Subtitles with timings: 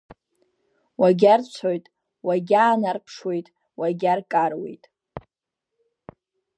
[1.01, 1.85] Уагьарцәоит,
[2.27, 3.47] уагьаанарԥшуеит,
[3.79, 4.83] уагьаркаруеит.